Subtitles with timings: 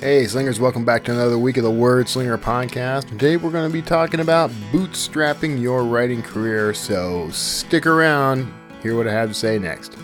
[0.00, 3.08] Hey, Slingers, welcome back to another week of the Word Slinger podcast.
[3.08, 8.46] Today we're going to be talking about bootstrapping your writing career, so stick around,
[8.80, 9.96] hear what I have to say next.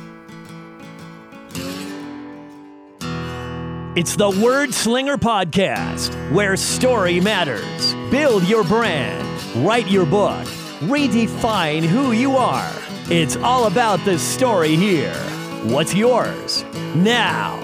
[3.96, 7.94] It's the Word Slinger Podcast, where story matters.
[8.10, 9.24] Build your brand,
[9.64, 10.44] write your book,
[10.80, 12.72] redefine who you are.
[13.10, 15.14] It's all about the story here.
[15.62, 16.64] What's yours?
[16.96, 17.60] Now,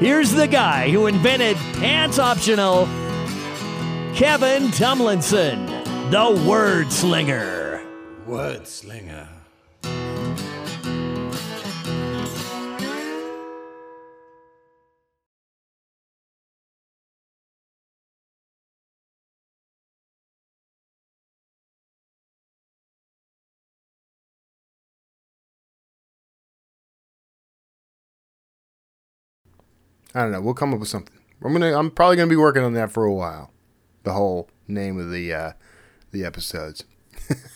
[0.00, 2.86] here's the guy who invented pants optional,
[4.14, 5.66] Kevin Tumlinson,
[6.10, 7.82] the Word Slinger.
[8.26, 9.35] Word slinger.
[30.16, 31.14] I don't know, we'll come up with something.
[31.44, 33.50] I'm gonna, I'm probably gonna be working on that for a while.
[34.04, 35.52] The whole name of the uh,
[36.10, 36.84] the episodes.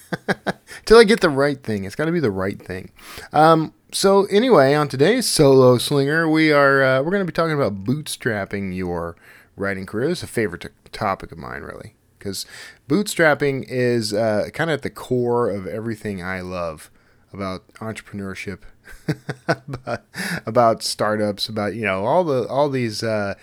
[0.84, 1.84] Till I get the right thing.
[1.84, 2.90] It's got to be the right thing.
[3.32, 7.54] Um, so anyway, on today's solo slinger, we are uh, we're going to be talking
[7.54, 9.16] about bootstrapping your
[9.56, 10.10] writing career.
[10.10, 12.46] It's a favorite t- topic of mine, really, because
[12.88, 16.90] bootstrapping is uh, kind of at the core of everything I love
[17.32, 18.60] about entrepreneurship,
[19.48, 20.02] about,
[20.46, 23.34] about startups, about you know all the all these uh,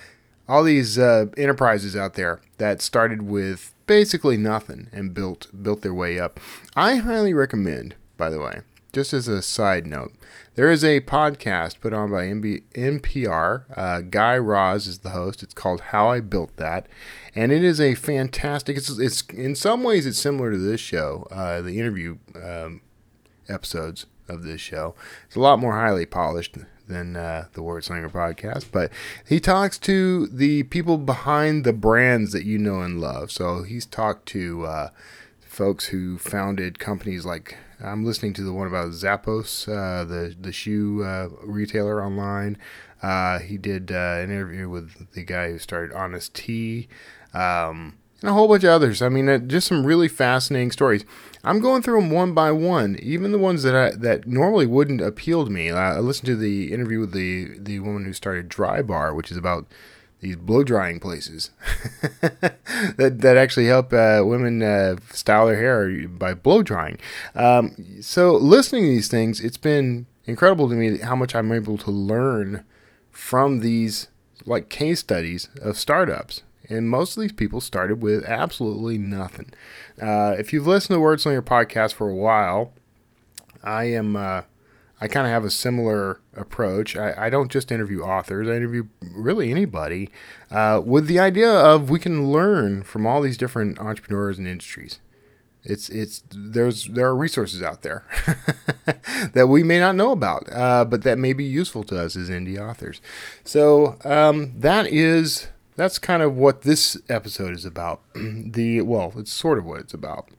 [0.47, 5.93] all these uh, enterprises out there that started with basically nothing and built built their
[5.93, 6.39] way up.
[6.75, 8.61] I highly recommend, by the way,
[8.93, 10.13] just as a side note,
[10.55, 13.65] there is a podcast put on by MB, NPR.
[13.77, 15.43] Uh, Guy Raz is the host.
[15.43, 16.87] It's called How I Built That,
[17.35, 18.77] and it is a fantastic.
[18.77, 22.81] It's, it's in some ways it's similar to this show, uh, the interview um,
[23.49, 24.95] episodes of this show.
[25.25, 28.91] It's a lot more highly polished than uh, the Word Slinger podcast, but
[29.27, 33.31] he talks to the people behind the brands that you know and love.
[33.31, 34.89] So he's talked to uh,
[35.41, 40.51] folks who founded companies like I'm listening to the one about Zappos, uh, the the
[40.51, 42.57] shoe uh, retailer online.
[43.01, 46.87] Uh, he did uh, an interview with the guy who started Honest Tea.
[47.33, 49.01] Um, and a whole bunch of others.
[49.01, 51.05] I mean, uh, just some really fascinating stories.
[51.43, 55.01] I'm going through them one by one, even the ones that I, that normally wouldn't
[55.01, 55.71] appeal to me.
[55.71, 59.37] I listened to the interview with the the woman who started Dry Bar, which is
[59.37, 59.67] about
[60.19, 61.51] these blow drying places
[62.21, 66.97] that that actually help uh, women uh, style their hair by blow drying.
[67.35, 71.77] Um, so listening to these things, it's been incredible to me how much I'm able
[71.77, 72.65] to learn
[73.11, 74.07] from these
[74.45, 76.41] like case studies of startups.
[76.69, 79.51] And most of these people started with absolutely nothing.
[80.01, 82.73] Uh, if you've listened to Word Slinger podcast for a while,
[83.63, 84.15] I am.
[84.15, 84.41] Uh,
[84.99, 86.97] I kind of have a similar approach.
[86.97, 90.09] I, I, don't just interview authors; I interview really anybody,
[90.49, 94.99] uh, with the idea of we can learn from all these different entrepreneurs and industries.
[95.63, 98.05] It's it's there's there are resources out there
[99.33, 102.29] that we may not know about, uh, but that may be useful to us as
[102.29, 103.01] indie authors.
[103.43, 108.01] So um, that is that's kind of what this episode is about.
[108.15, 110.29] the well, it's sort of what it's about.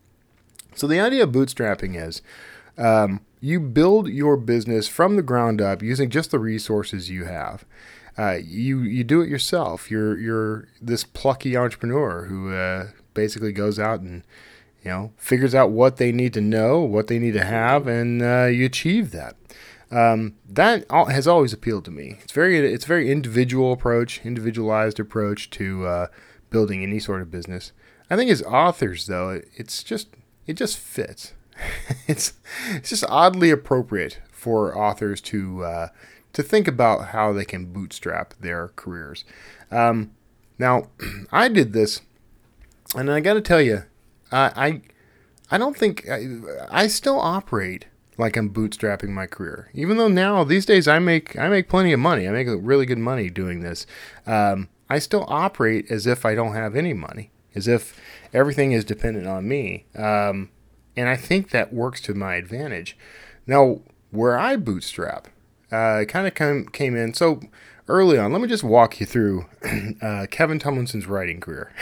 [0.74, 2.20] So the idea of bootstrapping is
[2.76, 7.64] um, you build your business from the ground up using just the resources you have.
[8.18, 9.90] Uh, you you do it yourself.
[9.90, 14.24] You're you're this plucky entrepreneur who uh, basically goes out and
[14.82, 18.20] you know figures out what they need to know, what they need to have, and
[18.20, 19.36] uh, you achieve that.
[19.90, 22.18] Um, that has always appealed to me.
[22.22, 26.06] It's very it's very individual approach, individualized approach to uh,
[26.50, 27.72] building any sort of business.
[28.10, 30.08] I think as authors, though, it, it's just
[30.46, 31.32] it just fits.
[32.06, 32.34] it's
[32.70, 35.88] it's just oddly appropriate for authors to uh,
[36.34, 39.24] to think about how they can bootstrap their careers.
[39.70, 40.12] Um,
[40.58, 40.90] now,
[41.32, 42.02] I did this,
[42.94, 43.84] and I got to tell you,
[44.30, 44.80] I, I
[45.50, 46.26] I don't think I,
[46.70, 47.86] I still operate
[48.18, 49.70] like I'm bootstrapping my career.
[49.72, 52.28] Even though now these days I make I make plenty of money.
[52.28, 53.86] I make really good money doing this.
[54.26, 57.98] Um, I still operate as if I don't have any money, as if
[58.34, 59.86] everything is dependent on me.
[59.96, 60.50] Um,
[60.96, 62.96] and I think that works to my advantage.
[63.46, 63.80] Now,
[64.10, 65.28] where I bootstrap,
[65.70, 67.14] uh, kind of came, came in.
[67.14, 67.40] So
[67.88, 69.46] early on, let me just walk you through
[70.02, 71.72] uh, Kevin Tumlinson's writing career.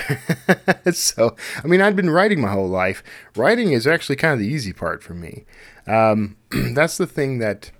[0.92, 3.02] so, I mean, I'd been writing my whole life.
[3.34, 5.44] Writing is actually kind of the easy part for me.
[5.86, 7.70] Um, that's the thing that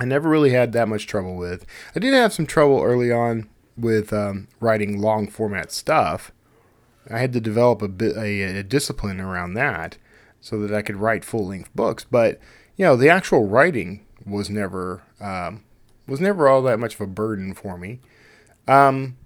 [0.00, 1.64] I never really had that much trouble with.
[1.94, 6.32] I did have some trouble early on with um, writing long format stuff.
[7.08, 9.96] I had to develop a a, a discipline around that
[10.40, 12.04] so that I could write full length books.
[12.04, 12.40] But
[12.76, 15.62] you know, the actual writing was never um,
[16.06, 18.00] was never all that much of a burden for me.
[18.68, 19.16] Um,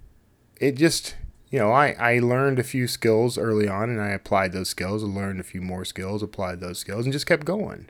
[0.59, 1.15] it just
[1.49, 5.03] you know I I learned a few skills early on, and I applied those skills.
[5.03, 7.89] I learned a few more skills, applied those skills, and just kept going.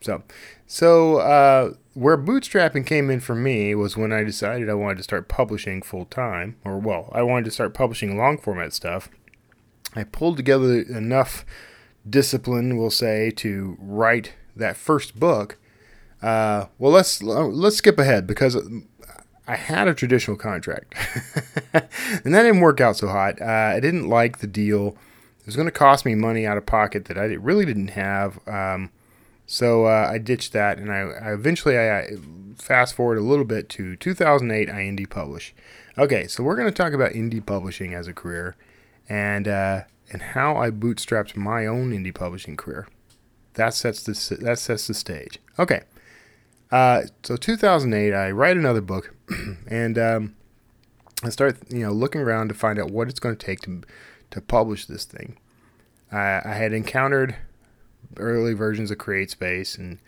[0.00, 0.22] So,
[0.66, 5.02] so uh, where bootstrapping came in for me was when I decided I wanted to
[5.02, 9.08] start publishing full time, or well, I wanted to start publishing long format stuff.
[9.94, 11.44] I pulled together enough
[12.08, 15.58] discipline, we'll say, to write that first book.
[16.22, 18.56] Uh, well, let's let's skip ahead because
[19.46, 20.94] I had a traditional contract,
[21.72, 23.40] and that didn't work out so hot.
[23.40, 24.96] Uh, I didn't like the deal.
[25.40, 28.40] It was going to cost me money out of pocket that I really didn't have.
[28.48, 28.90] Um,
[29.46, 32.08] so uh, I ditched that, and I, I eventually I, I,
[32.58, 34.68] fast forward a little bit to 2008.
[34.68, 35.54] I indie publish.
[35.96, 38.56] Okay, so we're going to talk about indie publishing as a career,
[39.08, 42.88] and uh, and how I bootstrapped my own indie publishing career.
[43.54, 45.38] That sets the that sets the stage.
[45.58, 45.82] Okay,
[46.70, 49.14] uh, so 2008, I write another book,
[49.68, 50.36] and um,
[51.22, 53.82] I start you know looking around to find out what it's going to take to
[54.30, 55.38] to publish this thing.
[56.10, 57.36] I, I had encountered
[58.16, 59.98] early versions of CreateSpace and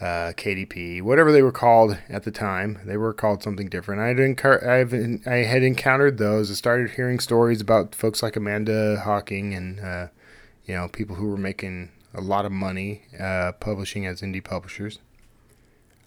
[0.00, 2.80] uh, KDP, whatever they were called at the time.
[2.84, 4.00] They were called something different.
[4.00, 6.50] I had, I've, I had encountered those.
[6.50, 10.08] I started hearing stories about folks like Amanda Hocking and, uh,
[10.66, 15.00] you know, people who were making a lot of money uh, publishing as indie publishers.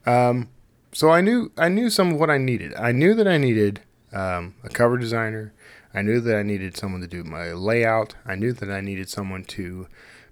[0.06, 0.50] Um,
[0.92, 2.74] so I knew I knew some of what I needed.
[2.76, 3.82] I knew that I needed
[4.12, 5.54] um, a cover designer.
[5.94, 8.16] I knew that I needed someone to do my layout.
[8.26, 9.88] I knew that I needed someone to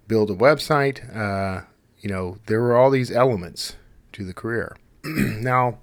[0.08, 1.16] build a website.
[1.16, 1.66] Uh,
[2.00, 3.76] you know, there were all these elements
[4.14, 4.76] to the career.
[5.04, 5.80] now,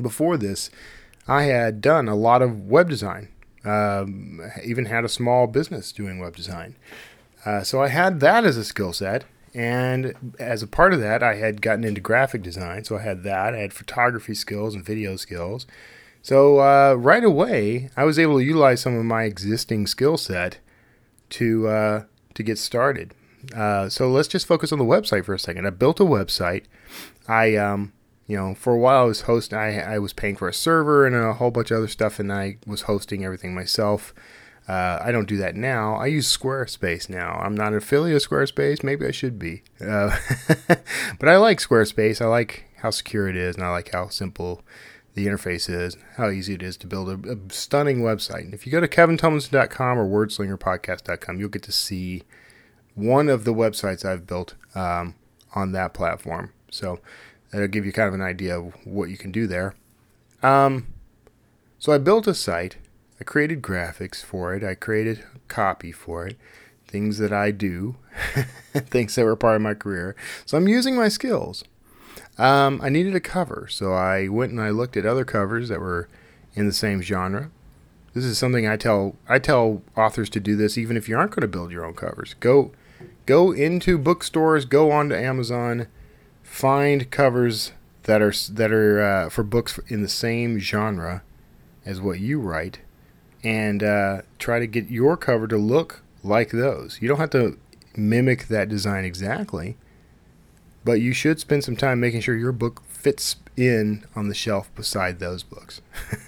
[0.00, 0.70] before this,
[1.26, 3.28] I had done a lot of web design.
[3.64, 6.76] Um, even had a small business doing web design.
[7.46, 9.24] Uh, so I had that as a skill set.
[9.54, 12.84] And as a part of that, I had gotten into graphic design.
[12.84, 13.54] So I had that.
[13.54, 15.66] I had photography skills and video skills.
[16.22, 20.58] So uh, right away, I was able to utilize some of my existing skill set
[21.30, 22.04] to uh,
[22.34, 23.14] to get started.
[23.54, 25.66] Uh, so let's just focus on the website for a second.
[25.66, 26.64] I built a website.
[27.28, 27.92] I, um,
[28.26, 29.58] you know, for a while I was hosting.
[29.58, 32.32] I, I was paying for a server and a whole bunch of other stuff, and
[32.32, 34.14] I was hosting everything myself.
[34.66, 35.94] Uh, I don't do that now.
[35.94, 37.38] I use Squarespace now.
[37.42, 38.82] I'm not an affiliate of Squarespace.
[38.82, 39.62] Maybe I should be.
[39.80, 40.16] Uh,
[41.18, 42.22] but I like Squarespace.
[42.22, 44.62] I like how secure it is, and I like how simple
[45.14, 48.40] the interface is, how easy it is to build a, a stunning website.
[48.40, 52.24] And if you go to kevintumlinson.com or wordslingerpodcast.com, you'll get to see
[52.94, 55.14] one of the websites I've built um,
[55.54, 56.52] on that platform.
[56.70, 56.98] So
[57.52, 59.74] that'll give you kind of an idea of what you can do there.
[60.42, 60.88] Um,
[61.78, 62.76] so I built a site.
[63.24, 64.62] I created graphics for it.
[64.62, 66.36] I created copy for it.
[66.86, 67.96] Things that I do,
[68.74, 70.14] things that were part of my career.
[70.44, 71.64] So I'm using my skills.
[72.36, 75.80] Um, I needed a cover, so I went and I looked at other covers that
[75.80, 76.06] were
[76.52, 77.50] in the same genre.
[78.12, 81.30] This is something I tell I tell authors to do this even if you aren't
[81.30, 82.34] going to build your own covers.
[82.40, 82.72] Go
[83.24, 85.86] go into bookstores, go onto Amazon,
[86.42, 87.72] find covers
[88.02, 91.22] that are that are uh, for books in the same genre
[91.86, 92.80] as what you write,
[93.44, 96.98] and uh, try to get your cover to look like those.
[97.00, 97.58] You don't have to
[97.96, 99.76] mimic that design exactly,
[100.84, 104.74] but you should spend some time making sure your book fits in on the shelf
[104.74, 105.80] beside those books,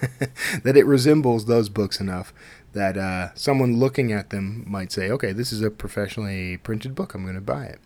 [0.62, 2.32] that it resembles those books enough
[2.76, 7.14] that uh, someone looking at them might say, okay, this is a professionally printed book.
[7.14, 7.80] I'm going to buy it.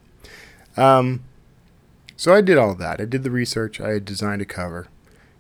[0.76, 1.22] Um,
[2.16, 3.00] so I did all that.
[3.00, 3.80] I did the research.
[3.80, 4.88] I designed a cover,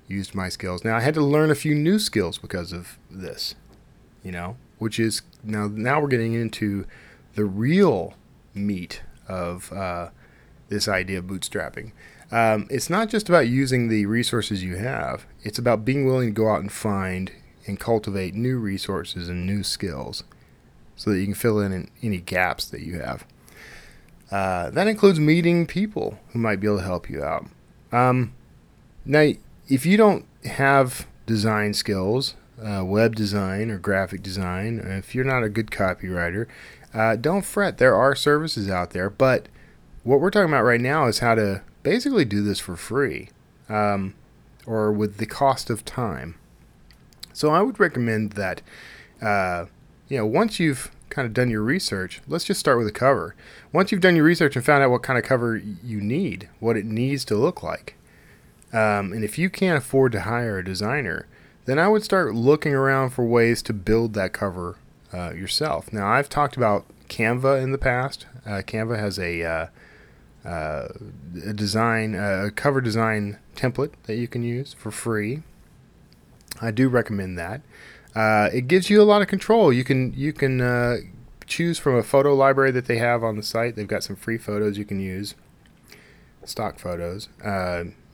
[0.06, 0.84] used my skills.
[0.84, 3.56] Now I had to learn a few new skills because of this,
[4.22, 6.86] you know, which is now now we're getting into
[7.34, 8.14] the real
[8.54, 10.10] meat of uh,
[10.68, 11.92] this idea of bootstrapping.
[12.32, 15.26] Um, it's not just about using the resources you have.
[15.42, 17.32] It's about being willing to go out and find
[17.66, 20.24] and cultivate new resources and new skills
[20.96, 23.24] so that you can fill in any gaps that you have.
[24.30, 27.46] Uh, that includes meeting people who might be able to help you out.
[27.90, 28.32] Um,
[29.04, 29.32] now,
[29.68, 35.42] if you don't have design skills, uh, web design or graphic design, if you're not
[35.42, 36.46] a good copywriter,
[36.92, 37.78] uh, don't fret.
[37.78, 39.48] There are services out there, but
[40.02, 43.28] what we're talking about right now is how to basically do this for free
[43.68, 44.14] um,
[44.66, 46.36] or with the cost of time.
[47.32, 48.62] So I would recommend that,
[49.22, 49.66] uh,
[50.08, 53.34] you know, once you've kind of done your research, let's just start with a cover.
[53.72, 56.76] Once you've done your research and found out what kind of cover you need, what
[56.76, 57.96] it needs to look like,
[58.72, 61.26] um, and if you can't afford to hire a designer,
[61.64, 64.76] then I would start looking around for ways to build that cover
[65.12, 65.92] uh, yourself.
[65.92, 68.26] Now, I've talked about Canva in the past.
[68.46, 69.66] Uh, Canva has a, uh,
[70.44, 70.88] uh
[71.46, 75.42] a design, a cover design template that you can use for free.
[76.60, 77.62] I do recommend that.
[78.14, 79.72] Uh, it gives you a lot of control.
[79.72, 80.96] You can you can uh,
[81.46, 83.76] choose from a photo library that they have on the site.
[83.76, 85.34] They've got some free photos you can use,
[86.44, 87.28] stock photos.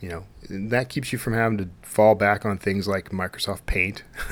[0.00, 4.04] You know that keeps you from having to fall back on things like Microsoft Paint,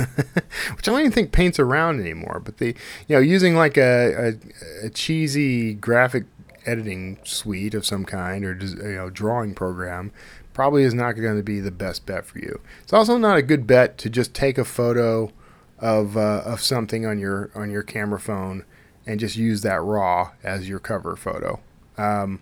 [0.76, 2.40] which I don't even think Paint's around anymore.
[2.44, 2.75] But the
[3.09, 4.37] you know, using like a,
[4.83, 6.25] a, a cheesy graphic
[6.66, 10.12] editing suite of some kind or you know drawing program
[10.52, 12.61] probably is not going to be the best bet for you.
[12.83, 15.33] It's also not a good bet to just take a photo
[15.78, 18.64] of uh, of something on your on your camera phone
[19.06, 21.61] and just use that raw as your cover photo.
[21.99, 22.40] Um,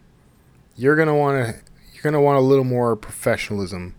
[0.76, 1.71] you're gonna want to
[2.02, 3.94] you're gonna want a little more professionalism.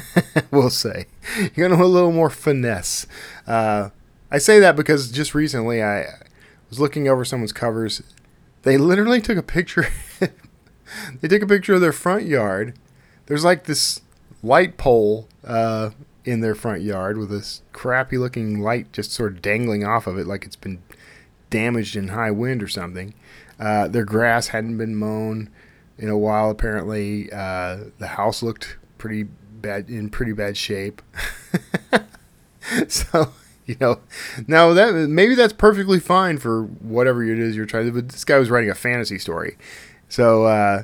[0.50, 1.06] we'll say
[1.54, 3.06] you're gonna want a little more finesse.
[3.46, 3.90] Uh,
[4.30, 6.06] I say that because just recently I
[6.68, 8.02] was looking over someone's covers.
[8.62, 9.88] They literally took a picture.
[11.20, 12.78] they took a picture of their front yard.
[13.26, 14.00] There's like this
[14.42, 15.90] light pole uh,
[16.24, 20.18] in their front yard with this crappy looking light just sort of dangling off of
[20.18, 20.82] it like it's been
[21.50, 23.14] damaged in high wind or something.
[23.58, 25.50] Uh, their grass hadn't been mown
[25.98, 27.30] in a while apparently.
[27.32, 31.02] Uh, the house looked pretty bad in pretty bad shape.
[32.88, 33.32] so
[33.66, 34.00] you know
[34.46, 38.24] now that maybe that's perfectly fine for whatever it is you're trying to but this
[38.24, 39.56] guy was writing a fantasy story
[40.08, 40.82] so uh,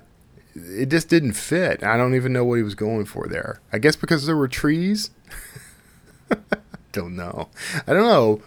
[0.54, 3.78] it just didn't fit i don't even know what he was going for there i
[3.78, 5.10] guess because there were trees
[6.94, 7.48] don't know.
[7.86, 8.40] I don't know.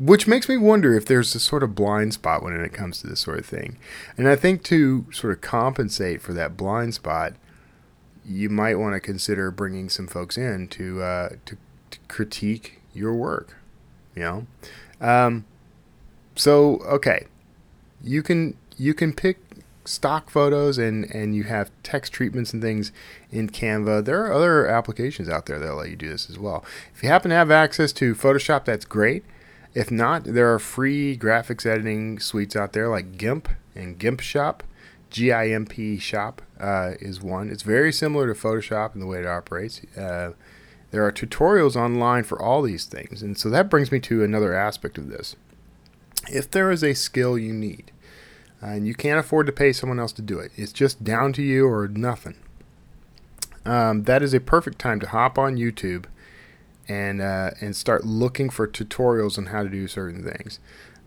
[0.00, 3.06] Which makes me wonder if there's a sort of blind spot when it comes to
[3.06, 3.76] this sort of thing.
[4.16, 7.34] And I think to sort of compensate for that blind spot,
[8.24, 11.58] you might want to consider bringing some folks in to uh, to,
[11.90, 13.58] to critique your work.
[14.14, 14.46] You know,
[15.06, 15.44] um,
[16.34, 17.26] so okay,
[18.02, 19.38] you can you can pick
[19.84, 22.92] stock photos and, and you have text treatments and things
[23.30, 24.04] in Canva.
[24.04, 26.64] There are other applications out there that'll let you do this as well.
[26.94, 29.24] If you happen to have access to Photoshop, that's great.
[29.74, 34.62] If not, there are free graphics editing suites out there like GIMP and GIMP Shop.
[35.10, 37.50] GIMP Shop uh, is one.
[37.50, 39.82] It's very similar to Photoshop in the way it operates.
[39.96, 40.32] Uh,
[40.90, 43.22] there are tutorials online for all these things.
[43.22, 45.36] And so that brings me to another aspect of this.
[46.28, 47.92] If there is a skill you need,
[48.60, 50.52] and you can't afford to pay someone else to do it.
[50.56, 52.36] It's just down to you or nothing.
[53.64, 56.04] Um, that is a perfect time to hop on YouTube
[56.90, 60.58] and uh, and start looking for tutorials on how to do certain things.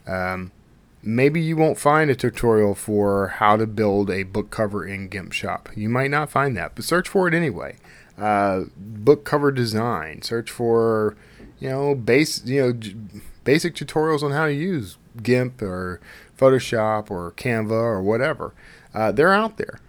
[0.08, 0.54] Um,
[1.02, 5.34] maybe you won't find a tutorial for how to build a book cover in GIMP
[5.34, 5.70] Shop.
[5.76, 7.76] You might not find that, but search for it anyway.
[8.18, 10.22] Uh, book cover design.
[10.22, 11.18] Search for
[11.60, 16.00] you know base you know basic tutorials on how to use GIMP or
[16.38, 18.54] Photoshop or Canva or whatever.
[18.94, 19.82] Uh, they're out there.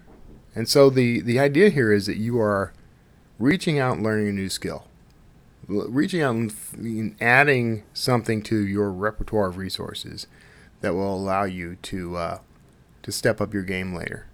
[0.56, 2.72] And so the, the idea here is that you are
[3.38, 4.86] reaching out and learning a new skill,
[5.68, 10.26] reaching out and adding something to your repertoire of resources
[10.80, 12.38] that will allow you to uh,
[13.02, 14.26] to step up your game later,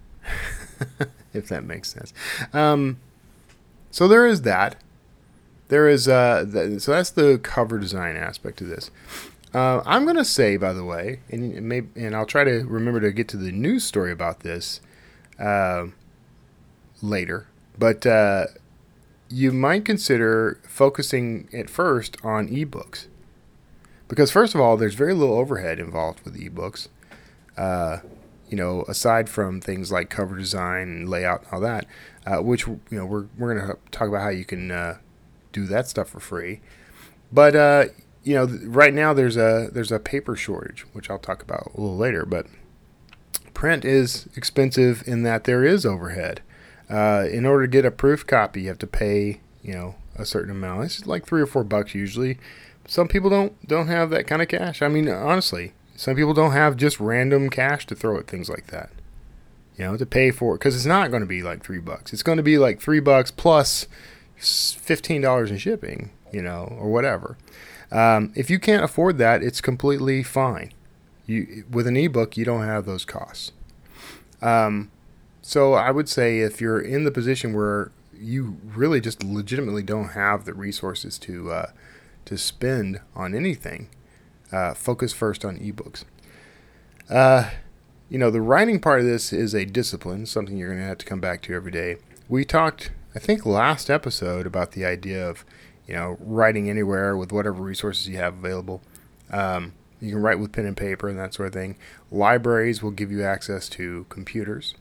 [1.33, 2.13] if that makes sense.
[2.53, 2.99] Um,
[3.89, 4.77] so there is that.
[5.67, 8.91] There is uh, th- so that's the cover design aspect of this.
[9.53, 13.11] Uh, I'm to say, by the way, and maybe, and I'll try to remember to
[13.11, 14.79] get to the news story about this
[15.39, 15.87] uh,
[17.01, 17.47] later.
[17.77, 18.45] But uh,
[19.31, 23.07] you might consider focusing at first on ebooks,
[24.07, 26.87] because first of all, there's very little overhead involved with ebooks.
[27.57, 27.99] Uh,
[28.49, 31.85] you know, aside from things like cover design and layout and all that,
[32.25, 34.97] uh, which you know we're we're going to talk about how you can uh,
[35.53, 36.59] do that stuff for free.
[37.31, 37.55] But
[38.23, 41.81] you know, right now there's a there's a paper shortage, which I'll talk about a
[41.81, 42.25] little later.
[42.25, 42.47] But
[43.53, 46.41] print is expensive in that there is overhead.
[46.91, 50.25] Uh, in order to get a proof copy, you have to pay you know a
[50.25, 50.85] certain amount.
[50.85, 52.37] It's like three or four bucks usually.
[52.87, 54.81] Some people don't don't have that kind of cash.
[54.81, 58.67] I mean, honestly, some people don't have just random cash to throw at things like
[58.67, 58.89] that.
[59.77, 62.11] You know, to pay for it because it's not going to be like three bucks.
[62.11, 63.87] It's going to be like three bucks plus
[64.35, 66.11] fifteen dollars in shipping.
[66.33, 67.37] You know, or whatever.
[67.91, 70.71] Um, if you can't afford that, it's completely fine.
[71.25, 73.51] You with an ebook, you don't have those costs.
[74.41, 74.91] Um,
[75.51, 80.09] so I would say if you're in the position where you really just legitimately don't
[80.09, 81.71] have the resources to uh,
[82.23, 83.89] to spend on anything,
[84.53, 86.05] uh, focus first on ebooks.
[87.09, 87.49] Uh,
[88.07, 90.99] you know, the writing part of this is a discipline, something you're going to have
[90.99, 91.97] to come back to every day.
[92.29, 95.43] We talked, I think, last episode about the idea of
[95.85, 98.81] you know, writing anywhere with whatever resources you have available.
[99.29, 101.75] Um, you can write with pen and paper and that sort of thing.
[102.09, 104.75] Libraries will give you access to computers.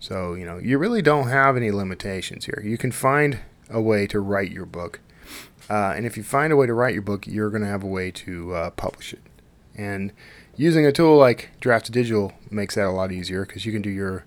[0.00, 2.62] So, you know, you really don't have any limitations here.
[2.64, 5.00] You can find a way to write your book.
[5.68, 7.82] Uh, and if you find a way to write your book, you're going to have
[7.82, 9.20] a way to uh, publish it.
[9.74, 10.12] And
[10.56, 14.24] using a tool like Draft2Digital makes that a lot easier because you can do your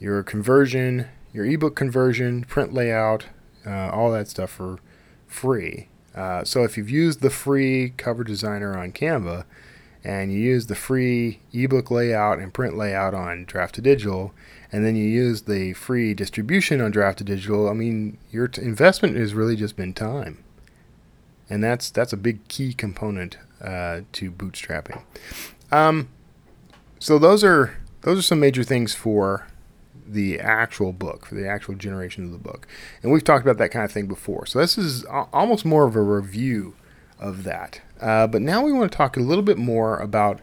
[0.00, 3.26] your conversion, your ebook conversion, print layout,
[3.66, 4.78] uh, all that stuff for
[5.26, 5.88] free.
[6.14, 9.44] Uh, so if you've used the free cover designer on Canva
[10.04, 14.30] and you use the free ebook layout and print layout on Draft2Digital,
[14.70, 19.34] and then you use the free distribution on Draft2Digital, I mean, your t- investment has
[19.34, 20.44] really just been time.
[21.50, 25.02] And that's that's a big key component uh, to bootstrapping.
[25.72, 26.10] Um,
[26.98, 29.46] so those are those are some major things for
[30.06, 32.66] the actual book, for the actual generation of the book.
[33.02, 34.46] And we've talked about that kind of thing before.
[34.46, 36.74] So this is almost more of a review
[37.18, 37.80] of that.
[38.00, 40.40] Uh, but now we want to talk a little bit more about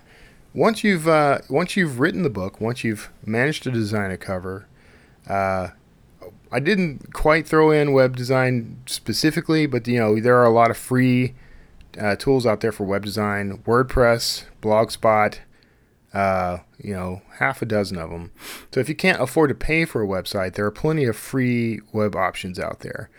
[0.55, 4.67] once you've uh, once you've written the book, once you've managed to design a cover.
[5.27, 5.69] Uh,
[6.51, 10.71] I didn't quite throw in web design specifically, but you know there are a lot
[10.71, 11.35] of free
[11.99, 15.39] uh, tools out there for web design: WordPress, Blogspot,
[16.13, 18.31] uh, you know, half a dozen of them.
[18.73, 21.81] So if you can't afford to pay for a website, there are plenty of free
[21.91, 23.09] web options out there.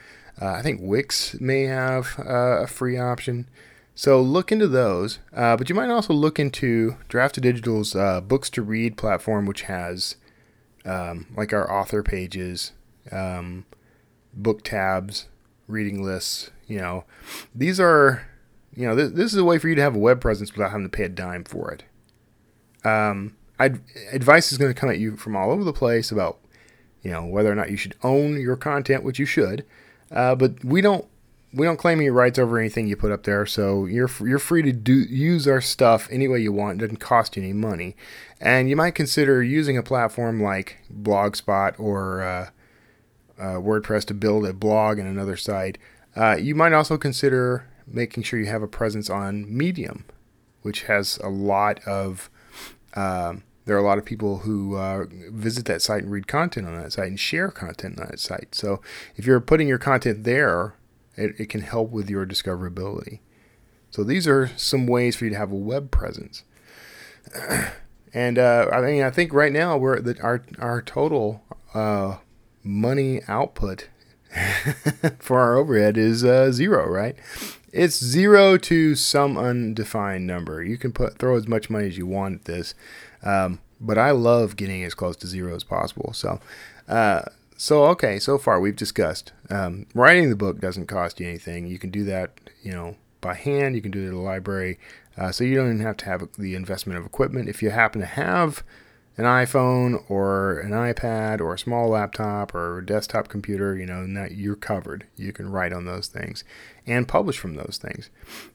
[0.41, 3.49] Uh, I think Wix may have uh, a free option.
[3.97, 5.19] So look into those.
[5.35, 10.15] Uh, but you might also look into Draft2Digital's uh, Books2Read platform, which has
[10.85, 12.73] um, like our author pages,
[13.11, 13.67] um,
[14.33, 15.27] book tabs,
[15.67, 16.53] reading lists.
[16.69, 17.05] You know,
[17.53, 18.29] these are,
[18.73, 20.71] you know, th- this is a way for you to have a web presence without
[20.71, 21.83] having to pay a dime for it
[22.87, 23.81] um, I'd,
[24.13, 26.39] advice is going to come at you from all over the place about
[27.03, 29.65] you know whether or not you should own your content, which you should.
[30.11, 31.07] Uh, but we don't
[31.53, 34.63] we don't claim any rights over anything you put up there, so you're you're free
[34.63, 36.81] to do use our stuff any way you want.
[36.81, 37.97] It doesn't cost you any money,
[38.41, 42.51] and you might consider using a platform like Blogspot or uh,
[43.39, 45.79] uh, WordPress to build a blog and another site.
[46.15, 50.05] Uh, you might also consider making sure you have a presence on Medium,
[50.63, 52.31] which has a lot of
[52.95, 56.67] um, there are a lot of people who uh, visit that site and read content
[56.67, 58.55] on that site and share content on that site.
[58.55, 58.81] So
[59.17, 60.75] if you're putting your content there,
[61.17, 63.21] it, it can help with your discoverability.
[63.91, 66.45] So these are some ways for you to have a web presence.
[68.15, 71.43] and uh, I mean, I think right now we're our our total
[71.75, 72.19] uh,
[72.63, 73.89] money output
[75.19, 77.17] for our overhead is uh, zero, right?
[77.73, 80.63] It's zero to some undefined number.
[80.63, 82.75] You can put throw as much money as you want at this,
[83.23, 86.13] um, but I love getting as close to zero as possible.
[86.13, 86.41] So,
[86.89, 87.23] uh,
[87.57, 91.67] so okay, so far we've discussed um, writing the book doesn't cost you anything.
[91.67, 93.75] You can do that, you know, by hand.
[93.75, 94.79] You can do it at a library,
[95.17, 97.49] uh, so you don't even have to have the investment of equipment.
[97.49, 98.63] If you happen to have
[99.17, 104.07] an iPhone or an iPad or a small laptop or a desktop computer, you know,
[104.15, 105.07] that you're covered.
[105.17, 106.45] You can write on those things
[106.87, 108.11] and publish from those things.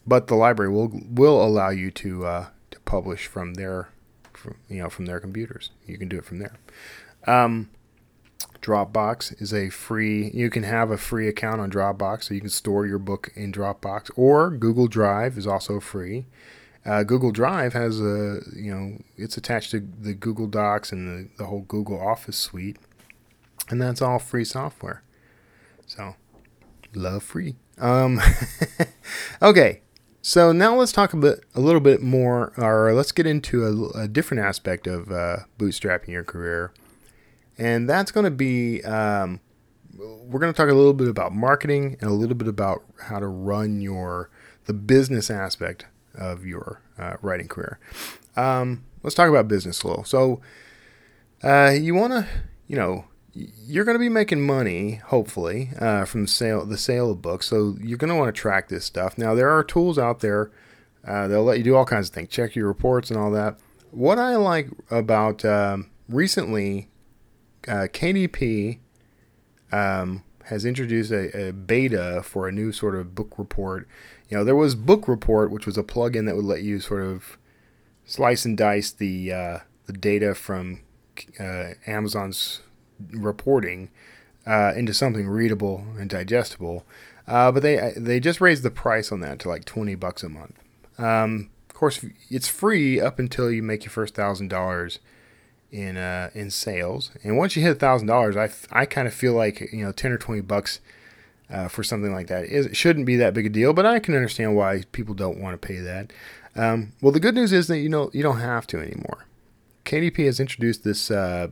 [0.06, 3.90] But the library will will allow you to uh, to publish from their,
[4.34, 5.72] from, you know, from their computers.
[5.88, 6.58] You can do it from there.
[7.26, 7.70] Um,
[8.62, 10.30] Dropbox is a free.
[10.34, 13.52] You can have a free account on Dropbox, so you can store your book in
[13.52, 14.12] Dropbox.
[14.15, 16.26] Or Google Drive is also free.
[16.86, 21.38] Uh, Google Drive has a, you know, it's attached to the Google Docs and the,
[21.38, 22.78] the whole Google Office suite,
[23.69, 25.04] and that's all free software.
[25.86, 26.15] So,
[26.95, 27.56] love free.
[27.78, 28.19] Um,
[29.41, 29.82] okay,
[30.24, 34.04] so now let's talk a bit, a little bit more, or let's get into a,
[34.04, 36.71] a different aspect of uh, bootstrapping your career,
[37.62, 38.84] and that's going to be.
[38.84, 39.39] Um,
[39.93, 43.19] we're going to talk a little bit about marketing and a little bit about how
[43.19, 44.32] to run your
[44.65, 47.80] the business aspect of your uh, writing career.
[48.36, 50.04] Um, let's talk about business a little.
[50.04, 50.41] So,
[51.43, 52.28] uh, you want to,
[52.67, 57.12] you know, you're going to be making money, hopefully, uh, from the sale the sale
[57.12, 57.47] of books.
[57.47, 59.17] So you're going to want to track this stuff.
[59.19, 60.52] Now there are tools out there.
[61.06, 63.58] Uh, they'll let you do all kinds of things, check your reports and all that.
[63.91, 66.91] What I like about um, recently,
[67.67, 68.80] uh, KDP
[69.71, 73.88] um, has introduced a, a, beta for a new sort of book report
[74.32, 77.04] you know, there was Book Report, which was a plugin that would let you sort
[77.04, 77.38] of
[78.06, 80.80] slice and dice the uh, the data from
[81.38, 82.62] uh, Amazon's
[83.10, 83.89] reporting
[84.47, 86.86] uh, into something readable and digestible.
[87.28, 90.30] Uh, but they they just raised the price on that to like twenty bucks a
[90.30, 90.58] month.
[90.97, 95.00] Um, of course, it's free up until you make your first thousand dollars
[95.72, 97.12] in uh, in sales.
[97.24, 99.92] And once you hit a thousand dollars, I, I kind of feel like you know
[99.92, 100.80] ten or twenty bucks
[101.50, 102.46] uh, for something like that.
[102.46, 105.60] It shouldn't be that big a deal, but I can understand why people don't want
[105.60, 106.12] to pay that.
[106.56, 109.26] Um, well, the good news is that you know you don't have to anymore.
[109.86, 111.48] KDP has introduced this uh,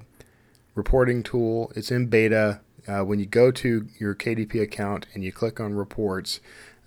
[0.76, 1.72] reporting tool.
[1.76, 2.62] It's in beta.
[2.88, 6.40] Uh, when you go to your KDP account and you click on reports,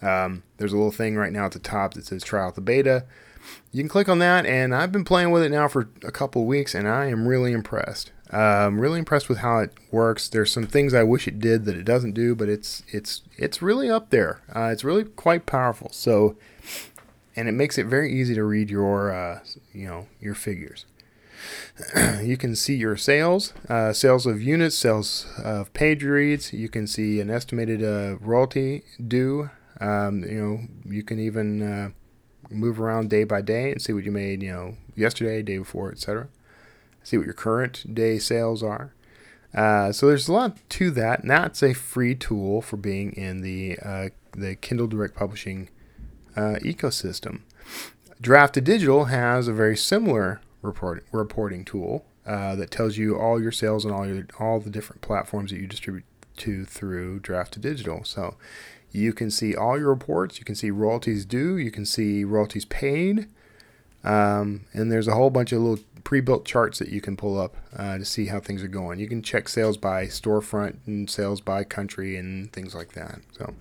[0.03, 2.61] Um, there's a little thing right now at the top that says try out the
[2.61, 3.05] beta.
[3.71, 6.45] You can click on that, and I've been playing with it now for a couple
[6.45, 8.13] weeks, and I am really impressed.
[8.33, 10.29] Uh, I'm really impressed with how it works.
[10.29, 13.61] There's some things I wish it did that it doesn't do, but it's it's it's
[13.61, 14.41] really up there.
[14.55, 15.91] Uh, it's really quite powerful.
[15.93, 16.37] So,
[17.37, 19.41] and it makes it very easy to read your uh,
[19.73, 20.87] you know your figures.
[22.23, 26.53] you can see your sales, uh, sales of units, sales of page reads.
[26.53, 29.51] You can see an estimated uh, royalty due.
[29.81, 31.93] Um, you know, you can even
[32.51, 35.91] move around day by day and see what you made, you know, yesterday, day before,
[35.91, 36.29] etc.
[37.03, 38.93] See what your current day sales are.
[39.55, 43.43] Uh, so there's a lot to that, and that's a free tool for being in
[43.43, 45.69] the uh, the Kindle Direct Publishing
[46.37, 47.41] uh, ecosystem.
[48.23, 53.85] Draft2Digital has a very similar report, reporting tool uh, that tells you all your sales
[53.85, 56.05] and all your all the different platforms that you distribute
[56.39, 58.07] to through Draft2Digital.
[58.07, 58.37] So
[58.93, 60.39] you can see all your reports.
[60.39, 61.57] You can see royalties due.
[61.57, 63.29] You can see royalties paid.
[64.05, 67.57] Um, and there's a whole bunch of little pre-built charts that you can pull up
[67.77, 68.99] uh, to see how things are going.
[68.99, 73.21] You can check sales by storefront and sales by country and things like that.
[73.33, 73.55] So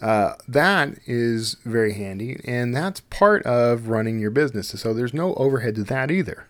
[0.00, 4.68] uh, that is very handy, and that's part of running your business.
[4.68, 6.47] So there's no overhead to that either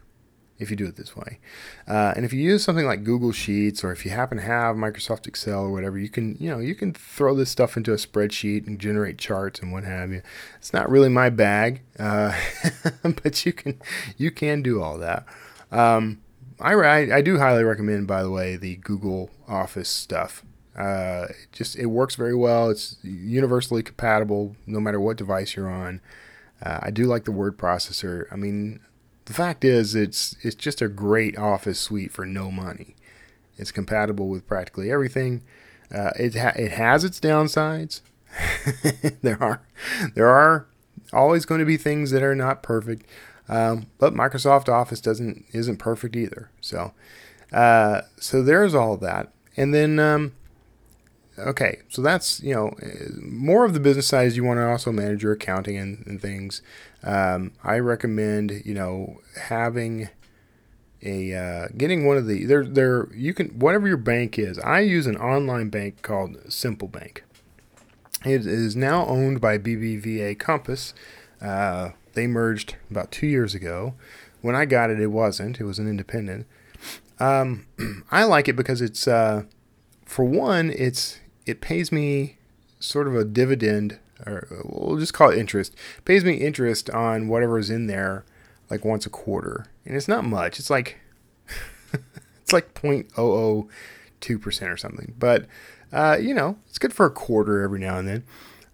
[0.59, 1.39] if you do it this way.
[1.87, 4.77] Uh, and if you use something like Google Sheets or if you happen to have
[4.77, 7.97] Microsoft Excel or whatever, you can you know you can throw this stuff into a
[7.97, 10.23] spreadsheet and generate charts and what have you.
[10.57, 12.35] It's not really my bag, uh,
[13.03, 13.81] but you can
[14.17, 15.27] you can do all that.
[15.71, 16.21] Um,
[16.61, 16.75] I,
[17.13, 20.45] I do highly recommend, by the way, the Google Office stuff.
[20.77, 22.71] Uh, it just it works very well.
[22.71, 26.01] It's universally compatible no matter what device you're on.
[26.63, 28.27] Uh, I do like the word processor.
[28.33, 28.81] I mean,
[29.29, 32.97] the fact is, it's it's just a great office suite for no money.
[33.59, 35.43] It's compatible with practically everything.
[35.95, 38.01] Uh, it ha- it has its downsides.
[39.21, 39.61] there are
[40.15, 40.67] there are
[41.13, 43.05] always going to be things that are not perfect,
[43.51, 46.51] um, but Microsoft Office doesn't isn't perfect either.
[46.63, 46.95] So
[47.53, 50.33] uh, so there's all that, and then um,
[51.39, 52.75] okay, so that's you know
[53.21, 56.21] more of the business side is you want to also manage your accounting and, and
[56.21, 56.63] things.
[57.03, 60.09] Um, I recommend you know having
[61.03, 64.59] a uh, getting one of the there there you can whatever your bank is.
[64.61, 67.25] I use an online bank called Simple Bank.
[68.25, 70.93] It is now owned by BBVA Compass.
[71.41, 73.95] Uh, they merged about two years ago.
[74.41, 75.61] When I got it, it wasn't.
[75.61, 76.47] It was an independent.
[77.21, 77.67] Um,
[78.11, 79.45] I like it because it's uh,
[80.05, 82.37] for one, it's it pays me
[82.79, 85.75] sort of a dividend, or we'll just call it interest.
[85.99, 88.25] It pays me interest on whatever's in there,
[88.71, 90.59] like once a quarter, and it's not much.
[90.59, 90.99] It's like
[92.43, 95.47] it's like 0.002 percent or something, but
[95.93, 98.25] uh, you know, it's good for a quarter every now and then.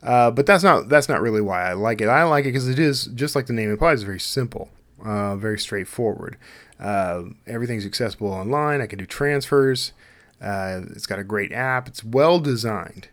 [0.03, 2.09] Uh, but that's not that's not really why I like it.
[2.09, 4.69] I like it because it is just like the name implies, very simple,
[5.03, 6.37] uh, very straightforward.
[6.79, 8.81] Uh, everything's accessible online.
[8.81, 9.93] I can do transfers.
[10.45, 11.89] Uh, it's got a great app.
[11.89, 13.09] It's well designed.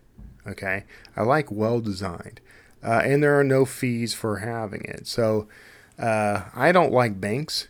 [0.46, 0.84] Okay,
[1.16, 2.42] I like well designed,
[2.84, 5.08] uh, and there are no fees for having it.
[5.08, 5.48] So
[5.98, 7.68] uh, I don't like banks.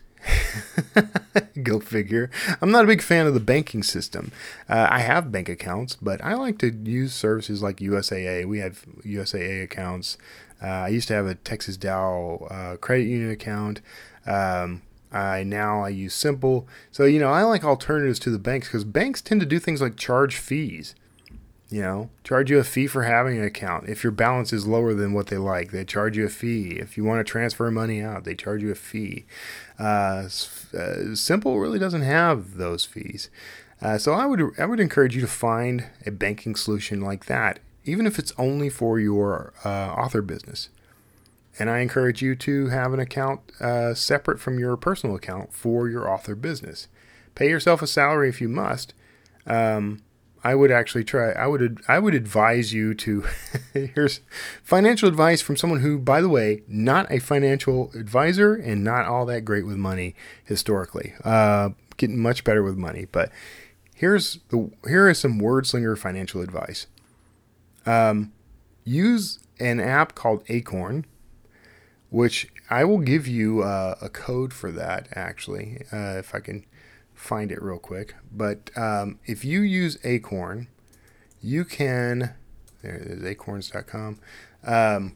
[1.64, 2.30] Go figure.
[2.62, 4.32] I'm not a big fan of the banking system.
[4.70, 8.46] Uh, I have bank accounts, but I like to use services like USAA.
[8.46, 10.18] We have USAA accounts.
[10.62, 13.82] Uh, I used to have a Texas Dow uh, credit union account.
[14.26, 16.68] Um, I now I use Simple.
[16.92, 19.82] So you know I like alternatives to the banks because banks tend to do things
[19.82, 20.96] like charge fees.
[21.70, 23.88] You know, charge you a fee for having an account.
[23.88, 26.72] If your balance is lower than what they like, they charge you a fee.
[26.72, 29.26] If you want to transfer money out, they charge you a fee.
[29.80, 30.28] Uh,
[30.78, 33.30] uh, Simple really doesn't have those fees.
[33.82, 37.60] Uh, so I would I would encourage you to find a banking solution like that,
[37.86, 40.70] even if it's only for your uh, author business.
[41.62, 45.88] And I encourage you to have an account uh, separate from your personal account for
[45.88, 46.88] your author business.
[47.36, 48.96] Pay yourself a salary if you must.
[49.46, 50.02] Um,
[50.44, 51.34] I would actually try.
[51.34, 51.80] I would.
[51.88, 53.26] I would advise you to.
[53.74, 54.22] here's
[54.64, 59.28] financial advice from someone who, by the way, not a financial advisor and not all
[59.28, 61.14] that great with money historically.
[61.24, 63.32] Uh, getting much better with money, but
[63.94, 64.72] here's the.
[64.88, 66.88] Here is some WordSlinger financial advice.
[67.86, 68.34] Um,
[68.84, 71.06] use an app called Acorn
[72.12, 76.66] which I will give you uh, a code for that actually, uh, if I can
[77.16, 78.16] find it real quick.
[78.32, 80.68] But um, if you use Acorn,
[81.42, 82.36] you can.
[82.84, 84.20] There it is, acorns.com.
[84.64, 85.16] Um,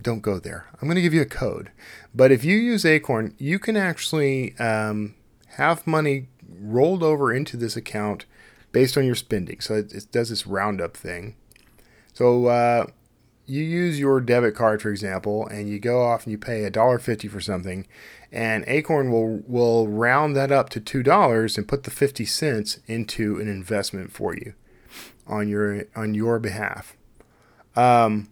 [0.00, 0.66] don't go there.
[0.74, 1.72] I'm going to give you a code.
[2.14, 5.16] But if you use Acorn, you can actually um,
[5.56, 8.24] have money rolled over into this account
[8.70, 9.60] based on your spending.
[9.60, 11.34] So it, it does this roundup thing.
[12.12, 12.86] So uh,
[13.46, 16.70] you use your debit card, for example, and you go off and you pay a
[16.70, 17.86] dollar fifty for something,
[18.32, 22.80] and Acorn will will round that up to two dollars and put the fifty cents
[22.86, 24.54] into an investment for you
[25.26, 26.96] on your on your behalf.
[27.76, 28.28] Um,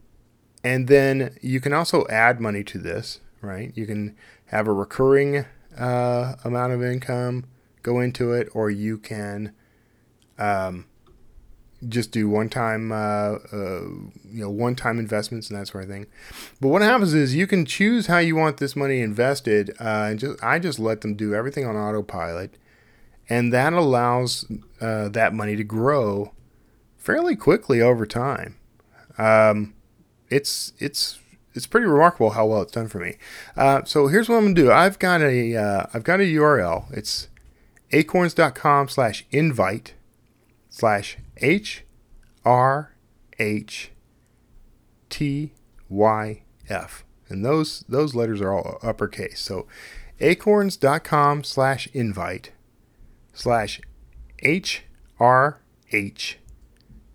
[0.63, 3.73] and then you can also add money to this, right?
[3.75, 5.45] You can have a recurring
[5.79, 7.45] uh, amount of income
[7.83, 9.53] go into it, or you can
[10.39, 10.87] um,
[11.89, 13.83] just do one time, uh, uh,
[14.31, 16.07] you know, one time investments and that sort of thing.
[16.61, 20.19] But what happens is you can choose how you want this money invested, uh, and
[20.19, 22.57] just I just let them do everything on autopilot,
[23.29, 26.33] and that allows uh, that money to grow
[26.97, 28.57] fairly quickly over time.
[29.19, 29.75] Um,
[30.31, 31.19] it's it's
[31.55, 33.17] it's pretty remarkable how well it's done for me.
[33.57, 34.73] Uh, so here's what I'm gonna do.
[34.73, 35.53] I've got a
[35.93, 36.93] have got a URL.
[36.97, 37.29] It's
[37.93, 39.25] acorns.com slash
[40.75, 41.85] slash H
[42.45, 42.97] R
[43.39, 43.93] H
[45.09, 45.53] T
[45.89, 47.05] Y F.
[47.29, 49.41] And those those letters are all uppercase.
[49.41, 49.69] So
[50.19, 52.51] acorns.com slash invite
[53.33, 53.81] slash
[54.41, 54.83] H
[55.21, 55.61] R
[55.93, 56.39] H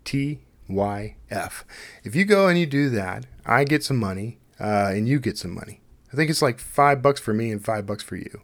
[0.05, 1.65] T Y F.
[2.05, 5.37] If you go and you do that, I get some money uh, and you get
[5.37, 5.81] some money.
[6.13, 8.41] I think it's like five bucks for me and five bucks for you.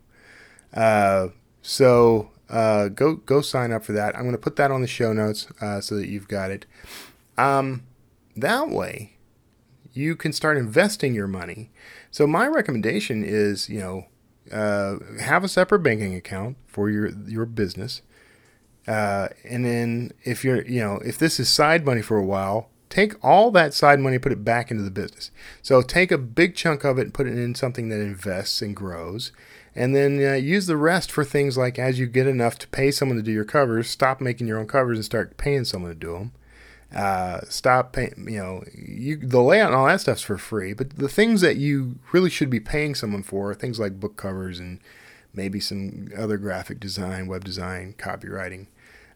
[0.73, 1.29] Uh,
[1.61, 4.15] so uh, go go sign up for that.
[4.15, 6.65] I'm going to put that on the show notes uh, so that you've got it.
[7.37, 7.83] Um,
[8.35, 9.17] that way,
[9.93, 11.71] you can start investing your money.
[12.11, 14.05] So my recommendation is, you know,
[14.51, 18.01] uh, have a separate banking account for your your business,
[18.87, 22.69] uh, and then if you're, you know, if this is side money for a while,
[22.89, 25.31] take all that side money, put it back into the business.
[25.63, 28.75] So take a big chunk of it and put it in something that invests and
[28.75, 29.31] grows
[29.75, 32.91] and then uh, use the rest for things like as you get enough to pay
[32.91, 35.95] someone to do your covers, stop making your own covers and start paying someone to
[35.95, 36.31] do them.
[36.95, 40.91] Uh, stop paying, you know, you, the layout and all that stuff's for free, but
[40.91, 44.59] the things that you really should be paying someone for, are things like book covers
[44.59, 44.79] and
[45.33, 48.67] maybe some other graphic design, web design, copywriting,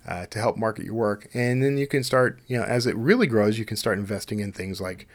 [0.06, 1.30] uh, to help market your work.
[1.34, 4.42] And then you can start, you know, as it really grows, you can start investing
[4.42, 5.08] in things like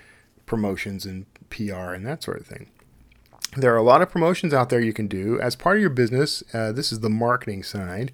[0.47, 2.71] promotions and PR and that sort of thing.
[3.57, 5.90] There are a lot of promotions out there you can do as part of your
[5.90, 6.43] business.
[6.53, 8.12] Uh, this is the marketing side.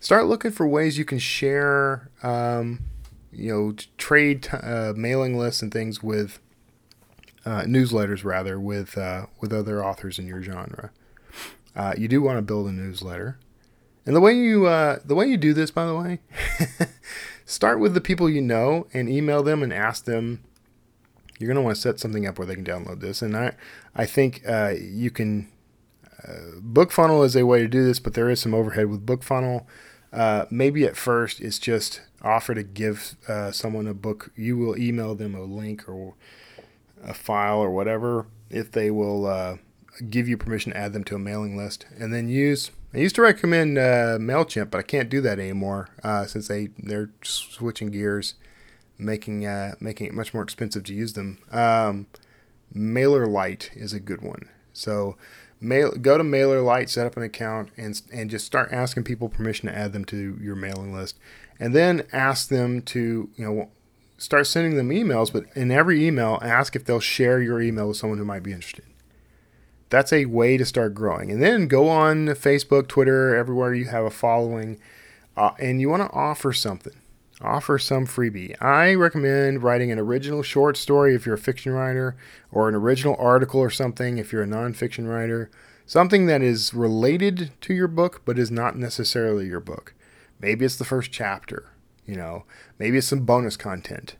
[0.00, 2.80] Start looking for ways you can share, um,
[3.32, 6.40] you know, trade uh, mailing lists and things with
[7.44, 10.90] uh, newsletters rather with uh, with other authors in your genre.
[11.76, 13.38] Uh, you do want to build a newsletter,
[14.04, 16.18] and the way you uh, the way you do this, by the way,
[17.44, 20.42] start with the people you know and email them and ask them
[21.40, 23.22] you're going to want to set something up where they can download this.
[23.22, 23.54] And I,
[23.96, 25.50] I think uh, you can.
[26.22, 29.64] Uh, BookFunnel is a way to do this, but there is some overhead with BookFunnel.
[30.12, 34.30] Uh, maybe at first it's just offer to give uh, someone a book.
[34.36, 36.14] You will email them a link or
[37.02, 39.56] a file or whatever if they will uh,
[40.10, 42.70] give you permission to add them to a mailing list, and then use.
[42.92, 46.68] I used to recommend uh, Mailchimp, but I can't do that anymore uh, since they
[46.76, 48.34] they're switching gears
[49.00, 51.38] making uh, making it much more expensive to use them.
[51.50, 52.06] Um,
[52.74, 54.48] MailerLite is a good one.
[54.72, 55.16] So
[55.60, 59.68] mail, go to MailerLite, set up an account, and and just start asking people permission
[59.68, 61.18] to add them to your mailing list,
[61.58, 63.70] and then ask them to you know
[64.18, 65.32] start sending them emails.
[65.32, 68.52] But in every email, ask if they'll share your email with someone who might be
[68.52, 68.84] interested.
[69.88, 74.04] That's a way to start growing, and then go on Facebook, Twitter, everywhere you have
[74.04, 74.78] a following,
[75.36, 76.99] uh, and you want to offer something
[77.42, 78.60] offer some freebie.
[78.62, 82.16] I recommend writing an original short story if you're a fiction writer,
[82.50, 85.50] or an original article or something if you're a nonfiction writer.
[85.86, 89.94] Something that is related to your book but is not necessarily your book.
[90.38, 91.70] Maybe it's the first chapter,
[92.06, 92.44] you know,
[92.78, 94.16] maybe it's some bonus content.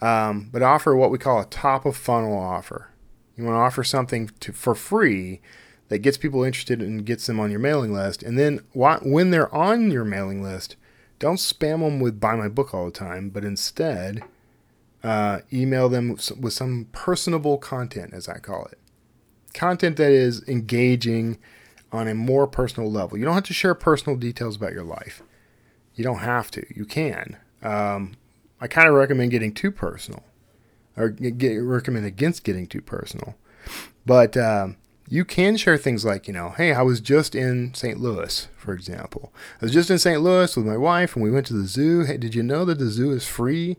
[0.00, 2.88] Um, but offer what we call a top of funnel offer.
[3.36, 5.40] You want to offer something to, for free
[5.88, 8.22] that gets people interested and gets them on your mailing list.
[8.22, 10.76] And then when they're on your mailing list,
[11.22, 14.24] don't spam them with buy my book all the time, but instead
[15.04, 18.78] uh, email them with some personable content, as I call it.
[19.54, 21.38] Content that is engaging
[21.92, 23.16] on a more personal level.
[23.16, 25.22] You don't have to share personal details about your life.
[25.94, 26.66] You don't have to.
[26.74, 27.36] You can.
[27.62, 28.14] Um,
[28.60, 30.24] I kind of recommend getting too personal,
[30.96, 33.36] or get, recommend against getting too personal.
[34.04, 34.76] But um,
[35.12, 38.00] you can share things like, you know, hey, I was just in St.
[38.00, 39.30] Louis, for example.
[39.60, 40.22] I was just in St.
[40.22, 42.04] Louis with my wife and we went to the zoo.
[42.04, 43.76] Hey, did you know that the zoo is free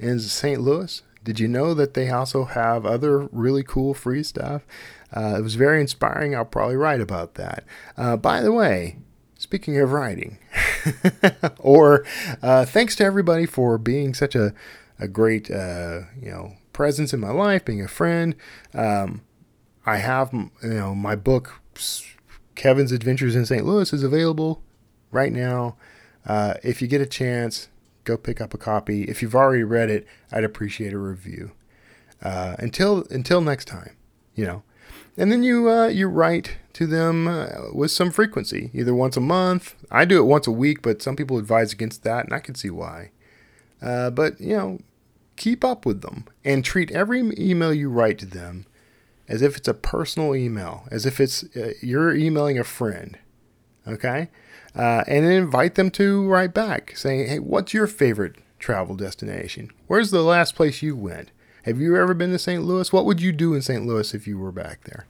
[0.00, 0.60] in St.
[0.60, 1.00] Louis?
[1.22, 4.66] Did you know that they also have other really cool free stuff?
[5.16, 6.34] Uh, it was very inspiring.
[6.34, 7.62] I'll probably write about that.
[7.96, 8.96] Uh, by the way,
[9.38, 10.38] speaking of writing,
[11.60, 12.04] or
[12.42, 14.52] uh, thanks to everybody for being such a,
[14.98, 18.34] a great, uh, you know, presence in my life, being a friend.
[18.74, 19.22] Um,
[19.86, 21.60] I have, you know, my book,
[22.54, 23.64] Kevin's Adventures in St.
[23.64, 24.62] Louis, is available
[25.10, 25.76] right now.
[26.26, 27.68] Uh, if you get a chance,
[28.04, 29.04] go pick up a copy.
[29.04, 31.52] If you've already read it, I'd appreciate a review.
[32.22, 33.96] Uh, until until next time,
[34.34, 34.62] you know.
[35.16, 39.20] And then you uh, you write to them uh, with some frequency, either once a
[39.20, 39.74] month.
[39.90, 42.54] I do it once a week, but some people advise against that, and I can
[42.54, 43.10] see why.
[43.82, 44.78] Uh, but you know,
[45.36, 48.66] keep up with them and treat every email you write to them
[49.28, 53.18] as if it's a personal email, as if it's uh, you're emailing a friend.
[53.86, 54.30] Okay,
[54.74, 59.70] uh, and then invite them to write back, saying, "Hey, what's your favorite travel destination?
[59.86, 61.30] Where's the last place you went?
[61.64, 62.62] Have you ever been to St.
[62.62, 62.92] Louis?
[62.92, 63.86] What would you do in St.
[63.86, 65.06] Louis if you were back there?"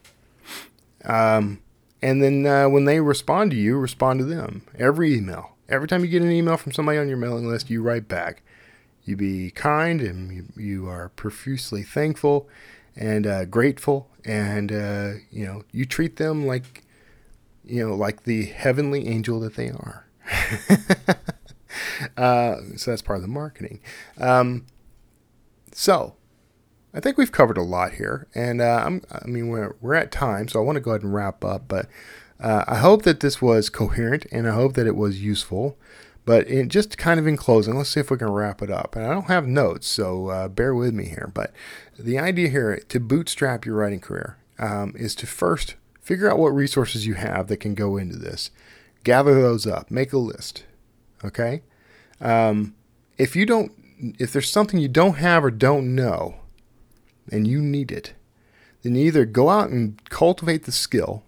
[1.04, 1.60] Um,
[2.02, 4.62] and then uh, when they respond to you, respond to them.
[4.78, 7.82] Every email, every time you get an email from somebody on your mailing list, you
[7.82, 8.42] write back.
[9.04, 12.48] You be kind and you, you are profusely thankful
[12.96, 16.82] and uh, grateful, and uh, you know you treat them like
[17.64, 20.06] you know like the heavenly angel that they are.
[22.16, 23.80] uh, so that's part of the marketing.
[24.18, 24.66] Um,
[25.72, 26.14] so
[26.94, 30.48] I think we've covered a lot here, and uh, i mean we're we're at time,
[30.48, 31.64] so I want to go ahead and wrap up.
[31.66, 31.86] But
[32.40, 35.76] uh, I hope that this was coherent, and I hope that it was useful.
[36.26, 38.96] But in, just kind of in closing, let's see if we can wrap it up.
[38.96, 41.30] And I don't have notes, so uh, bear with me here.
[41.34, 41.52] But
[41.98, 46.48] the idea here to bootstrap your writing career um, is to first figure out what
[46.48, 48.50] resources you have that can go into this.
[49.04, 49.90] Gather those up.
[49.90, 50.64] Make a list.
[51.24, 51.62] Okay.
[52.20, 52.74] Um,
[53.18, 53.72] if you don't,
[54.18, 56.36] if there's something you don't have or don't know,
[57.30, 58.14] and you need it,
[58.82, 61.22] then either go out and cultivate the skill,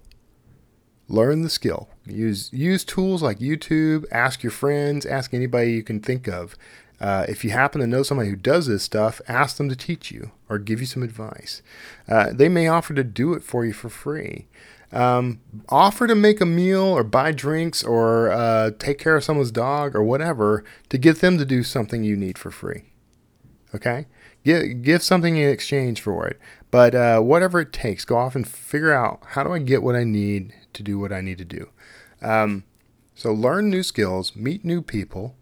[1.09, 6.01] learn the skill, use use tools like YouTube, ask your friends, ask anybody you can
[6.01, 6.55] think of.
[7.01, 10.11] Uh, if you happen to know somebody who does this stuff, ask them to teach
[10.11, 11.63] you or give you some advice.
[12.09, 14.47] Uh, they may offer to do it for you for free.
[14.93, 19.51] Um, offer to make a meal or buy drinks or uh, take care of someone's
[19.51, 22.85] dog or whatever to get them to do something you need for free.
[23.75, 24.07] Okay?
[24.45, 26.39] Give, give something in exchange for it.
[26.71, 29.97] But uh, whatever it takes, go off and figure out how do I get what
[29.97, 31.69] I need to do what I need to do.
[32.23, 32.65] Um,
[33.15, 35.35] so learn new skills, meet new people,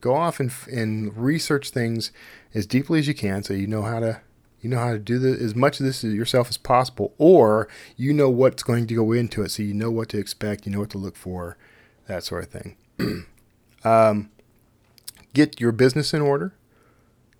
[0.00, 2.12] go off and, and research things
[2.54, 4.20] as deeply as you can so you know how to
[4.60, 8.12] you know how to do the, as much of this yourself as possible or you
[8.12, 10.80] know what's going to go into it so you know what to expect you know
[10.80, 11.56] what to look for
[12.08, 12.76] that sort of thing.
[13.84, 14.30] Um,
[15.34, 16.52] get your business in order.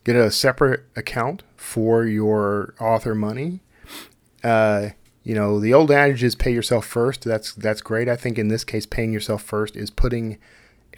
[0.04, 3.58] Get a separate account for your author money.
[4.44, 4.90] Uh,
[5.24, 7.24] you know the old adage is pay yourself first.
[7.24, 8.08] That's that's great.
[8.08, 10.38] I think in this case paying yourself first is putting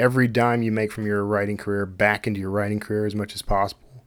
[0.00, 3.34] every dime you make from your writing career back into your writing career as much
[3.34, 4.04] as possible.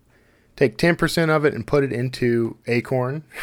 [0.56, 3.24] Take 10% of it and put it into acorn.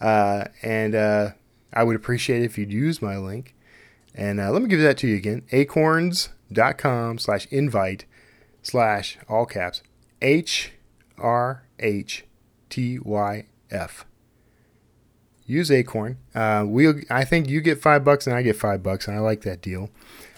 [0.00, 1.32] Uh, and uh,
[1.74, 3.54] i would appreciate it if you'd use my link.
[4.14, 5.42] And uh, let me give that to you again.
[5.52, 8.06] Acorns.com slash invite
[8.62, 9.82] slash all caps.
[10.22, 10.72] H
[11.18, 12.24] r h
[12.70, 14.06] t y f.
[15.44, 16.16] Use Acorn.
[16.34, 19.20] Uh, we I think you get five bucks and I get five bucks, and I
[19.20, 19.90] like that deal.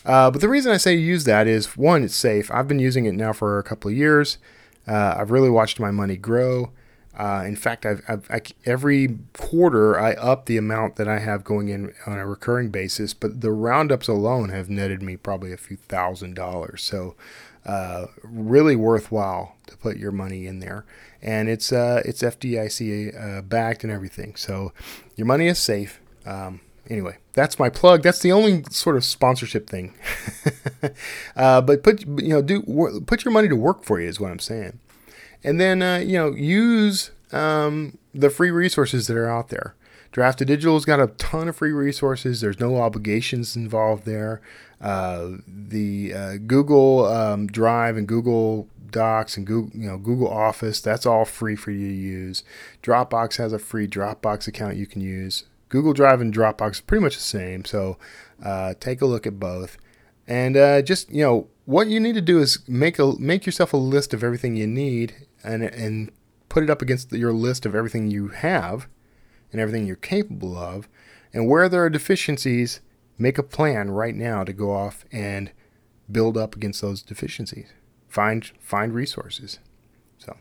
[0.04, 2.50] Uh, but the reason I say use that is one, it's safe.
[2.50, 4.38] I've been using it now for a couple of years.
[4.86, 6.72] Uh, I've really watched my money grow.
[7.16, 11.44] Uh, in fact, I've, I've I, every quarter I up the amount that I have
[11.44, 15.58] going in on a recurring basis, but the roundups alone have netted me probably a
[15.58, 16.82] few thousand dollars.
[16.82, 17.14] So,
[17.66, 20.84] uh, really worthwhile to put your money in there
[21.22, 24.34] and it's uh, it's FDIC uh, backed and everything.
[24.34, 24.72] So
[25.16, 26.00] your money is safe.
[26.26, 28.02] Um, anyway, that's my plug.
[28.02, 29.94] That's the only sort of sponsorship thing.
[31.36, 34.30] uh, but put you know do put your money to work for you is what
[34.30, 34.78] I'm saying,
[35.42, 39.74] and then uh, you know use um, the free resources that are out there.
[40.12, 42.42] Draft2Digital's got a ton of free resources.
[42.42, 44.42] There's no obligations involved there.
[44.78, 50.80] Uh, the uh, Google um, Drive and Google Docs and Google, you know, Google Office.
[50.80, 52.44] That's all free for you to use.
[52.82, 55.44] Dropbox has a free Dropbox account you can use.
[55.72, 57.64] Google Drive and Dropbox are pretty much the same.
[57.64, 57.96] So
[58.44, 59.78] uh, take a look at both,
[60.28, 63.72] and uh, just you know what you need to do is make a make yourself
[63.72, 66.12] a list of everything you need, and and
[66.48, 68.86] put it up against your list of everything you have,
[69.50, 70.88] and everything you're capable of,
[71.32, 72.80] and where there are deficiencies,
[73.18, 75.50] make a plan right now to go off and
[76.10, 77.72] build up against those deficiencies
[78.12, 79.58] find find resources.
[80.18, 80.36] So,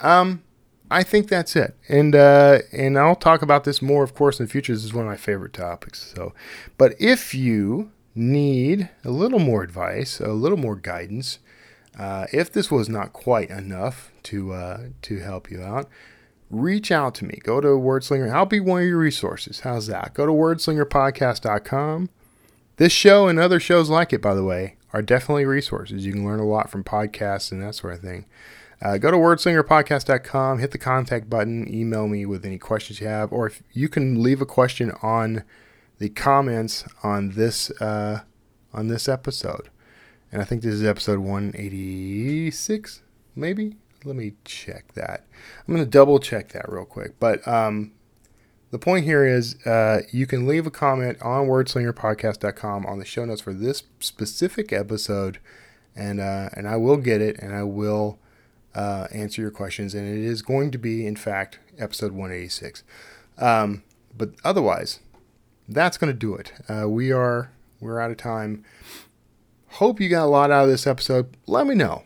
[0.00, 0.42] um,
[0.90, 1.76] I think that's it.
[1.88, 4.72] And uh, and I'll talk about this more, of course, in the future.
[4.74, 6.12] This is one of my favorite topics.
[6.16, 6.32] So,
[6.78, 11.38] but if you need a little more advice, a little more guidance,
[11.98, 15.88] Uh, if this was not quite enough to uh, to help you out,
[16.48, 17.38] reach out to me.
[17.42, 18.32] Go to Wordslinger.
[18.32, 19.60] I'll be one of your resources.
[19.60, 20.14] How's that?
[20.14, 22.08] Go to wordslingerpodcast.com.
[22.76, 26.06] This show and other shows like it, by the way, are definitely resources.
[26.06, 28.24] You can learn a lot from podcasts and that sort of thing.
[28.82, 33.30] Uh, go to wordslingerpodcast.com, hit the contact button, email me with any questions you have,
[33.30, 35.44] or if you can leave a question on
[35.98, 38.22] the comments on this uh,
[38.72, 39.68] on this episode.
[40.32, 43.02] And I think this is episode 186,
[43.36, 43.76] maybe.
[44.04, 45.26] Let me check that.
[45.66, 47.18] I'm going to double check that real quick.
[47.18, 47.92] But um,
[48.70, 53.24] the point here is uh, you can leave a comment on wordslingerpodcast.com on the show
[53.24, 55.38] notes for this specific episode,
[55.94, 58.18] and uh, and I will get it and I will
[58.74, 59.94] uh, answer your questions.
[59.94, 62.82] And it is going to be, in fact, episode 186.
[63.38, 63.82] Um,
[64.16, 65.00] but otherwise,
[65.68, 66.52] that's going to do it.
[66.68, 68.64] Uh, we are we're out of time.
[69.74, 71.36] Hope you got a lot out of this episode.
[71.46, 72.04] Let me know.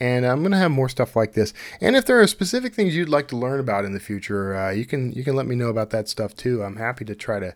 [0.00, 1.52] And I'm going to have more stuff like this.
[1.80, 4.70] And if there are specific things you'd like to learn about in the future, uh,
[4.70, 6.62] you can you can let me know about that stuff too.
[6.62, 7.54] I'm happy to try to.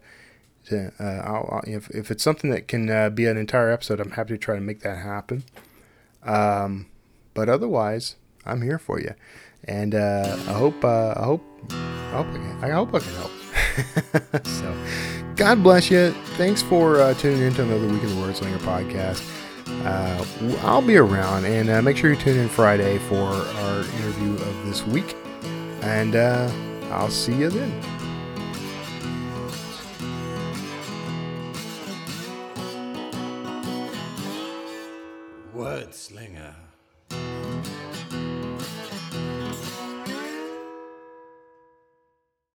[0.66, 4.00] to uh, I'll, I'll, if, if it's something that can uh, be an entire episode,
[4.00, 5.44] I'm happy to try to make that happen.
[6.24, 6.86] Um,
[7.34, 9.14] but otherwise, I'm here for you,
[9.64, 14.46] and uh, I hope uh, I hope I hope I, can, hope I can help.
[14.46, 14.76] so,
[15.36, 16.10] God bless you.
[16.36, 19.26] Thanks for uh, tuning in to another week of the Wordslinger podcast.
[19.84, 20.24] Uh,
[20.66, 24.66] I'll be around, and uh, make sure you tune in Friday for our interview of
[24.66, 25.16] this week.
[25.82, 26.50] And uh,
[26.90, 27.72] I'll see you then.
[35.54, 36.61] Word Slinger.